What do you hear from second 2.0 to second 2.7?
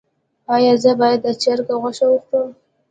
وخورم؟